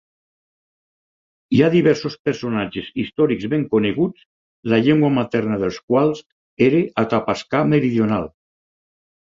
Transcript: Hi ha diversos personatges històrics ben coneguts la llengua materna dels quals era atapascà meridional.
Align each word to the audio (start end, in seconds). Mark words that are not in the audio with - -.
Hi 1.57 1.59
ha 1.65 1.69
diversos 1.73 2.15
personatges 2.29 2.87
històrics 3.03 3.45
ben 3.53 3.67
coneguts 3.75 4.25
la 4.73 4.81
llengua 4.87 5.13
materna 5.21 5.61
dels 5.65 5.79
quals 5.93 6.25
era 6.71 6.81
atapascà 7.07 7.65
meridional. 7.77 8.31